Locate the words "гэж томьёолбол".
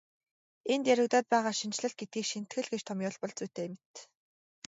2.71-3.33